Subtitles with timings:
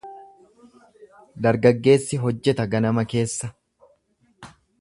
[1.47, 3.55] Dargaggeessi hojjeta ganama keessa.